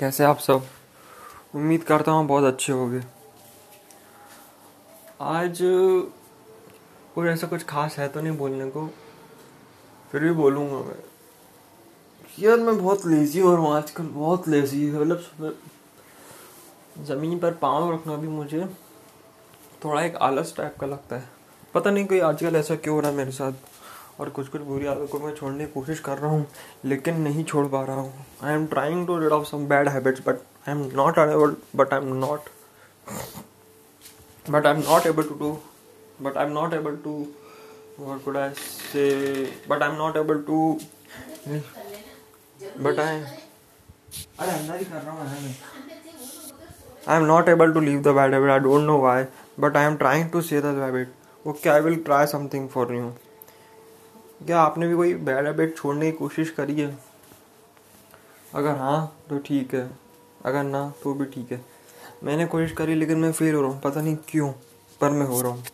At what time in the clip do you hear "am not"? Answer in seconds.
30.74-31.18, 32.00-32.48, 34.74-35.06, 36.46-36.74, 39.90-40.16, 47.16-47.48